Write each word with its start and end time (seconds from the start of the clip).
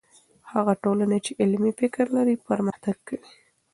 هغه 0.51 0.73
ټولنه 0.83 1.17
چې 1.25 1.31
علمي 1.41 1.71
فکر 1.79 2.05
لري، 2.15 2.35
پرمختګ 2.47 2.95
کوي. 3.07 3.27